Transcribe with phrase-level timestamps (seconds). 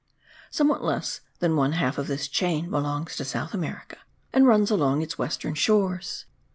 [0.49, 3.97] Somewhat less than one half of this chain belongs to South America,
[4.33, 6.25] and runs along its western shores.